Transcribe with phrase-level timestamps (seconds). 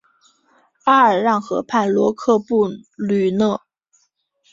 [0.85, 2.67] 阿尔让河畔罗科布
[2.97, 3.61] 吕讷。